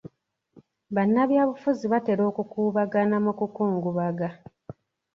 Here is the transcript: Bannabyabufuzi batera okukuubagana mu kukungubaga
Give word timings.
Bannabyabufuzi 0.95 1.85
batera 1.93 2.23
okukuubagana 2.31 3.15
mu 3.25 3.31
kukungubaga 3.39 4.27